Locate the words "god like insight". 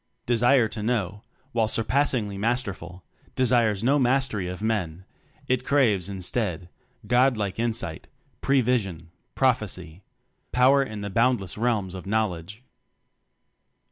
7.05-8.07